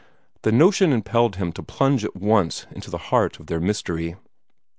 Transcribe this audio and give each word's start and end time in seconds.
The 0.41 0.51
notion 0.51 0.91
impelled 0.91 1.35
him 1.35 1.51
to 1.51 1.61
plunge 1.61 2.03
at 2.03 2.15
once 2.15 2.65
into 2.71 2.89
the 2.89 2.97
heart 3.13 3.39
of 3.39 3.45
their 3.45 3.59
mystery. 3.59 4.15